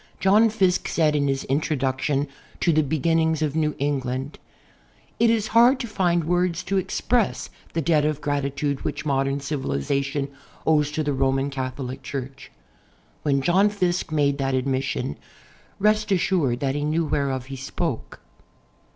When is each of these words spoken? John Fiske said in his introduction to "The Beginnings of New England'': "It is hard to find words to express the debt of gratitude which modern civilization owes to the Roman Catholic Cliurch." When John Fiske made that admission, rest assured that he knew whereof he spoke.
John 0.19 0.49
Fiske 0.49 0.87
said 0.87 1.15
in 1.15 1.27
his 1.27 1.43
introduction 1.43 2.27
to 2.59 2.73
"The 2.73 2.81
Beginnings 2.81 3.43
of 3.43 3.55
New 3.55 3.75
England'': 3.77 4.39
"It 5.19 5.29
is 5.29 5.49
hard 5.49 5.79
to 5.79 5.85
find 5.87 6.23
words 6.23 6.63
to 6.63 6.77
express 6.77 7.51
the 7.73 7.83
debt 7.83 8.03
of 8.03 8.19
gratitude 8.19 8.83
which 8.83 9.05
modern 9.05 9.39
civilization 9.41 10.29
owes 10.65 10.89
to 10.93 11.03
the 11.03 11.13
Roman 11.13 11.51
Catholic 11.51 12.01
Cliurch." 12.01 12.49
When 13.21 13.43
John 13.43 13.69
Fiske 13.69 14.11
made 14.11 14.39
that 14.39 14.55
admission, 14.55 15.17
rest 15.77 16.11
assured 16.11 16.61
that 16.61 16.73
he 16.73 16.83
knew 16.83 17.05
whereof 17.05 17.45
he 17.45 17.55
spoke. 17.55 18.21